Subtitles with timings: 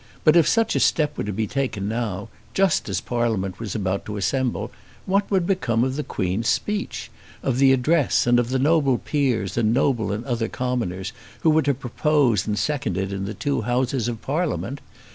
[0.23, 4.03] But if such a step were to be taken now, just as Parliament was about
[4.05, 4.71] to assemble,
[5.05, 7.11] what would become of the Queen's speech,
[7.43, 11.61] of the address, and of the noble peers and noble and other commoners who were
[11.61, 14.81] to propose and second it in the two Houses of Parliament?